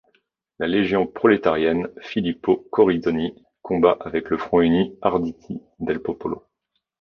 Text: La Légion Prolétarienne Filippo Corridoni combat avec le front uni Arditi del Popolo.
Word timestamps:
La 0.57 0.65
Légion 0.65 1.05
Prolétarienne 1.05 1.87
Filippo 2.01 2.67
Corridoni 2.71 3.35
combat 3.61 3.99
avec 3.99 4.31
le 4.31 4.37
front 4.39 4.61
uni 4.61 4.97
Arditi 5.03 5.61
del 5.79 5.99
Popolo. 6.01 6.43